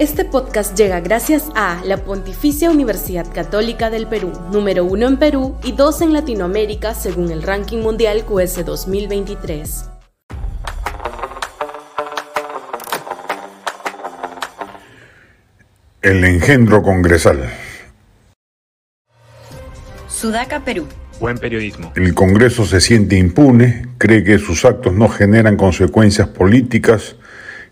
Este 0.00 0.24
podcast 0.24 0.76
llega 0.76 0.98
gracias 0.98 1.50
a 1.54 1.80
la 1.84 1.98
Pontificia 1.98 2.68
Universidad 2.68 3.32
Católica 3.32 3.90
del 3.90 4.08
Perú, 4.08 4.32
número 4.50 4.84
uno 4.84 5.06
en 5.06 5.18
Perú 5.18 5.56
y 5.62 5.70
dos 5.70 6.00
en 6.00 6.12
Latinoamérica 6.12 6.94
según 6.94 7.30
el 7.30 7.44
ranking 7.44 7.78
mundial 7.78 8.24
QS 8.24 8.64
2023. 8.64 9.84
El 16.02 16.24
engendro 16.24 16.82
congresal. 16.82 17.48
Sudaca, 20.08 20.64
Perú. 20.64 20.88
Buen 21.20 21.38
periodismo. 21.38 21.92
El 21.94 22.14
Congreso 22.14 22.66
se 22.66 22.80
siente 22.80 23.16
impune, 23.16 23.86
cree 23.98 24.24
que 24.24 24.38
sus 24.38 24.64
actos 24.64 24.92
no 24.92 25.08
generan 25.08 25.56
consecuencias 25.56 26.26
políticas, 26.26 27.14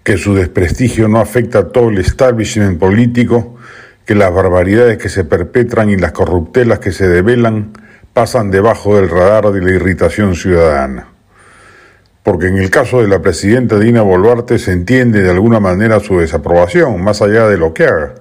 que 0.03 0.17
su 0.17 0.35
desprestigio 0.35 1.09
no 1.09 1.21
afecta 1.21 1.61
a 1.61 1.69
todo 1.69 1.89
el 1.89 1.99
establishment 1.99 2.79
político, 2.79 3.57
que 4.05 4.15
las 4.15 4.35
barbaridades 4.35 4.99
que 4.99 5.09
se 5.09 5.25
perpetran 5.25 5.91
y 5.91 5.97
las 5.97 6.13
corruptelas 6.13 6.81
que 6.81 6.93
se 6.93 7.09
develan 7.09 7.73
pasan 8.13 8.51
debajo 8.51 8.97
del 8.97 9.09
radar 9.09 9.53
de 9.53 9.61
la 9.61 9.71
irritación 9.71 10.35
ciudadana. 10.35 11.09
Porque 12.23 12.49
en 12.49 12.59
el 12.59 12.71
caso 12.71 13.01
de 13.01 13.09
la 13.09 13.23
presidenta 13.23 13.79
Dina 13.79 14.03
Boluarte 14.03 14.59
se 14.59 14.73
entiende 14.73 15.23
de 15.23 15.31
alguna 15.31 15.61
manera 15.61 16.01
su 16.01 16.19
desaprobación, 16.19 17.03
más 17.03 17.23
allá 17.23 17.49
de 17.49 17.59
lo 17.59 17.73
que 17.73 17.85
haga, 17.85 18.15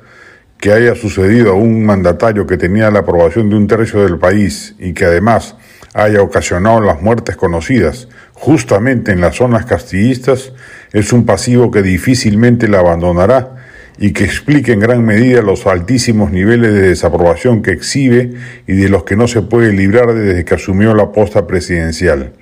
que 0.58 0.72
haya 0.72 0.95
sucedido 0.95 1.52
a 1.52 1.55
un 1.55 1.86
mandatario 1.86 2.45
que 2.45 2.58
tenía 2.58 2.91
la 2.91 3.00
aprobación 3.00 3.50
de 3.50 3.55
un 3.55 3.67
tercio 3.67 4.03
del 4.03 4.17
país 4.20 4.75
y 4.80 4.94
que 4.94 5.05
además 5.05 5.55
haya 5.94 6.22
ocasionado 6.22 6.81
las 6.81 7.02
muertes 7.02 7.36
conocidas 7.36 8.08
justamente 8.34 9.11
en 9.11 9.22
las 9.22 9.36
zonas 9.36 9.66
castillistas 9.66 10.53
es 10.94 11.13
un 11.13 11.26
pasivo 11.26 11.72
que 11.72 11.81
difícilmente 11.81 12.68
la 12.68 12.80
abandonará 12.80 13.55
y 13.98 14.13
que 14.13 14.23
explica 14.23 14.73
en 14.73 14.80
gran 14.80 15.05
medida 15.05 15.41
los 15.41 15.66
altísimos 15.67 16.31
niveles 16.31 16.73
de 16.73 16.81
desaprobación 16.81 17.61
que 17.61 17.72
exhibe 17.72 18.34
y 18.67 18.73
de 18.73 18.89
los 18.89 19.03
que 19.03 19.16
no 19.16 19.28
se 19.28 19.42
puede 19.42 19.72
librar 19.73 20.14
desde 20.14 20.44
que 20.44 20.56
asumió 20.56 20.94
la 20.94 21.12
posta 21.12 21.47
presidencial. 21.47 22.34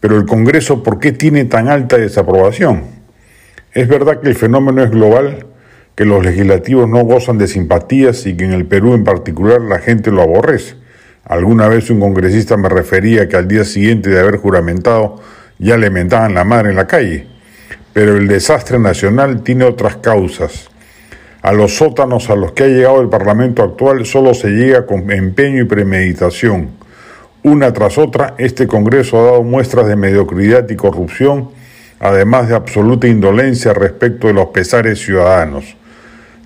Pero 0.00 0.16
el 0.16 0.26
Congreso, 0.26 0.82
¿por 0.82 0.98
qué 0.98 1.12
tiene 1.12 1.44
tan 1.44 1.68
alta 1.68 1.98
desaprobación? 1.98 2.84
Es 3.72 3.88
verdad 3.88 4.20
que 4.20 4.28
el 4.28 4.34
fenómeno 4.34 4.82
es 4.82 4.90
global, 4.90 5.46
que 5.94 6.04
los 6.04 6.24
legislativos 6.24 6.88
no 6.88 7.04
gozan 7.04 7.38
de 7.38 7.46
simpatías 7.46 8.26
y 8.26 8.36
que 8.36 8.44
en 8.44 8.52
el 8.52 8.66
Perú 8.66 8.94
en 8.94 9.04
particular 9.04 9.60
la 9.60 9.78
gente 9.78 10.10
lo 10.10 10.22
aborrece. 10.22 10.74
Alguna 11.24 11.68
vez 11.68 11.90
un 11.90 12.00
congresista 12.00 12.56
me 12.56 12.68
refería 12.68 13.28
que 13.28 13.36
al 13.36 13.46
día 13.46 13.64
siguiente 13.64 14.10
de 14.10 14.20
haber 14.20 14.36
juramentado 14.38 15.20
ya 15.58 15.76
le 15.76 15.90
mentaban 15.90 16.34
la 16.34 16.44
madre 16.44 16.70
en 16.70 16.76
la 16.76 16.86
calle. 16.86 17.39
Pero 17.92 18.16
el 18.16 18.28
desastre 18.28 18.78
nacional 18.78 19.42
tiene 19.42 19.64
otras 19.64 19.96
causas. 19.96 20.70
A 21.42 21.52
los 21.52 21.76
sótanos 21.76 22.28
a 22.28 22.36
los 22.36 22.52
que 22.52 22.64
ha 22.64 22.68
llegado 22.68 23.00
el 23.00 23.08
Parlamento 23.08 23.62
actual 23.62 24.04
solo 24.04 24.34
se 24.34 24.48
llega 24.48 24.84
con 24.84 25.10
empeño 25.10 25.62
y 25.62 25.64
premeditación. 25.64 26.70
Una 27.42 27.72
tras 27.72 27.96
otra, 27.96 28.34
este 28.36 28.66
Congreso 28.66 29.18
ha 29.18 29.24
dado 29.24 29.42
muestras 29.42 29.86
de 29.86 29.96
mediocridad 29.96 30.68
y 30.68 30.76
corrupción, 30.76 31.48
además 31.98 32.48
de 32.48 32.54
absoluta 32.54 33.06
indolencia 33.06 33.72
respecto 33.72 34.26
de 34.26 34.34
los 34.34 34.48
pesares 34.48 34.98
ciudadanos. 34.98 35.76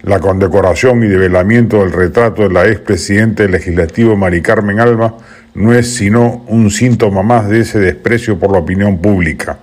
La 0.03 0.21
condecoración 0.21 1.03
y 1.03 1.09
develamiento 1.09 1.79
del 1.79 1.91
retrato 1.91 2.43
de 2.43 2.51
la 2.51 2.69
expresidenta 2.69 3.43
del 3.43 3.53
legislativo 3.53 4.17
Mari 4.17 4.43
Carmen 4.43 4.79
Alba 4.79 5.17
no 5.55 5.75
es 5.75 5.97
sino 5.97 6.45
un 6.47 6.71
síntoma 6.71 7.25
más 7.25 7.49
de 7.49 7.61
ese 7.61 7.81
desprecio 7.81 8.39
por 8.39 8.53
la 8.53 8.59
opinión 8.59 8.99
pública. 8.99 9.59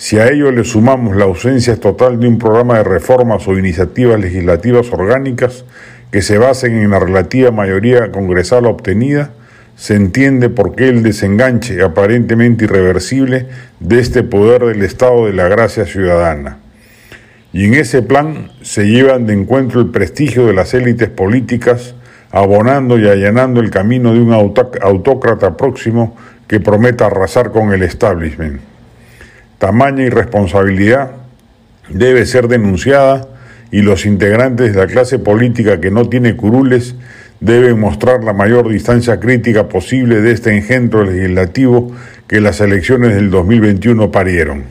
Si 0.00 0.18
a 0.18 0.28
ello 0.28 0.50
le 0.50 0.64
sumamos 0.64 1.14
la 1.14 1.26
ausencia 1.26 1.76
total 1.76 2.18
de 2.20 2.26
un 2.26 2.38
programa 2.38 2.78
de 2.78 2.84
reformas 2.84 3.46
o 3.46 3.58
iniciativas 3.58 4.18
legislativas 4.18 4.90
orgánicas 4.94 5.66
que 6.10 6.22
se 6.22 6.38
basen 6.38 6.78
en 6.78 6.92
la 6.92 7.00
relativa 7.00 7.50
mayoría 7.50 8.10
congresal 8.10 8.64
obtenida, 8.64 9.32
se 9.76 9.96
entiende 9.96 10.48
por 10.48 10.74
qué 10.74 10.88
el 10.88 11.02
desenganche 11.02 11.82
aparentemente 11.82 12.64
irreversible 12.64 13.48
de 13.80 14.00
este 14.00 14.22
poder 14.22 14.64
del 14.64 14.80
Estado 14.80 15.26
de 15.26 15.34
la 15.34 15.48
gracia 15.48 15.84
ciudadana. 15.84 16.56
Y 17.52 17.66
en 17.66 17.74
ese 17.74 18.00
plan 18.00 18.52
se 18.62 18.86
llevan 18.86 19.26
de 19.26 19.34
encuentro 19.34 19.82
el 19.82 19.90
prestigio 19.90 20.46
de 20.46 20.54
las 20.54 20.72
élites 20.72 21.10
políticas, 21.10 21.94
abonando 22.30 22.98
y 22.98 23.06
allanando 23.06 23.60
el 23.60 23.68
camino 23.68 24.14
de 24.14 24.20
un 24.20 24.32
autócrata 24.32 25.58
próximo 25.58 26.16
que 26.48 26.58
prometa 26.58 27.04
arrasar 27.04 27.52
con 27.52 27.74
el 27.74 27.82
establishment. 27.82 28.69
Tamaña 29.60 30.04
irresponsabilidad 30.04 31.10
debe 31.90 32.24
ser 32.24 32.48
denunciada 32.48 33.28
y 33.70 33.82
los 33.82 34.06
integrantes 34.06 34.72
de 34.72 34.80
la 34.80 34.86
clase 34.86 35.18
política 35.18 35.82
que 35.82 35.90
no 35.90 36.08
tiene 36.08 36.34
curules 36.34 36.94
deben 37.40 37.78
mostrar 37.78 38.24
la 38.24 38.32
mayor 38.32 38.70
distancia 38.70 39.20
crítica 39.20 39.68
posible 39.68 40.22
de 40.22 40.32
este 40.32 40.56
engendro 40.56 41.04
legislativo 41.04 41.94
que 42.26 42.40
las 42.40 42.62
elecciones 42.62 43.14
del 43.14 43.30
2021 43.30 44.10
parieron. 44.10 44.64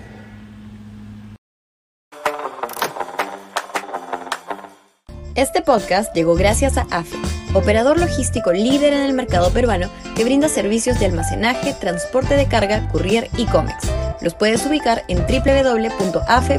Este 5.35 5.61
podcast 5.61 6.15
llegó 6.15 6.33
gracias 6.33 6.79
a 6.79 6.87
AFE, 6.89 7.15
operador 7.53 7.99
logístico 7.99 8.51
líder 8.51 8.93
en 8.93 9.01
el 9.03 9.13
mercado 9.13 9.51
peruano 9.51 9.89
que 10.15 10.23
brinda 10.23 10.49
servicios 10.49 10.99
de 10.99 11.07
almacenaje, 11.07 11.73
transporte 11.73 12.35
de 12.35 12.47
carga, 12.47 12.87
courier 12.89 13.29
y 13.37 13.45
cómics. 13.45 13.87
Los 14.21 14.33
puedes 14.35 14.65
ubicar 14.65 15.03
en 15.07 15.19
www.afe.pe. 15.19 16.55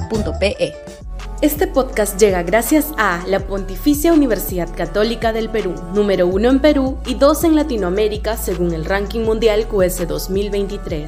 Este 1.42 1.66
podcast 1.66 2.20
llega 2.20 2.42
gracias 2.42 2.88
a 2.98 3.24
la 3.26 3.40
Pontificia 3.40 4.12
Universidad 4.12 4.68
Católica 4.76 5.32
del 5.32 5.48
Perú, 5.48 5.74
número 5.94 6.26
uno 6.26 6.50
en 6.50 6.60
Perú 6.60 6.98
y 7.06 7.14
dos 7.14 7.44
en 7.44 7.56
Latinoamérica 7.56 8.36
según 8.36 8.74
el 8.74 8.84
ranking 8.84 9.20
mundial 9.20 9.66
QS 9.66 10.06
2023. 10.06 10.98